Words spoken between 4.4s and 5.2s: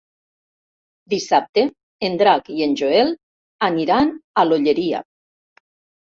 a l'Olleria.